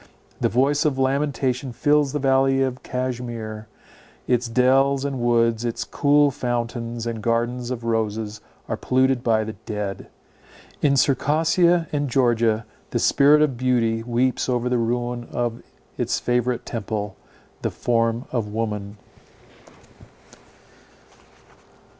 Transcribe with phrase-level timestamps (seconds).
[0.39, 3.67] The voice of lamentation fills the valley of Cashmere;
[4.25, 9.53] its dells and woods, its cool fountains, and gardens of roses, are polluted by the
[9.53, 10.07] dead;
[10.81, 15.61] in Circassia and Georgia the spirit of beauty weeps over the ruin of
[15.99, 18.97] its favourite temple—the form of woman.